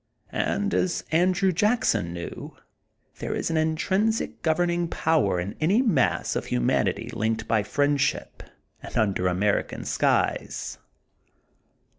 And, 0.33 0.73
as 0.73 1.03
Andrew 1.11 1.51
Jackson 1.51 2.11
knew, 2.11 2.57
there 3.19 3.35
is 3.35 3.51
an 3.51 3.57
intrinsic 3.57 4.41
governing 4.41 4.87
power 4.87 5.39
in 5.39 5.53
any 5.61 5.83
mass 5.83 6.35
of 6.35 6.47
humanity 6.47 7.11
linked 7.13 7.47
by 7.47 7.61
friendship 7.61 8.41
and 8.81 8.97
under 8.97 9.27
American 9.27 9.85
skies. 9.85 10.79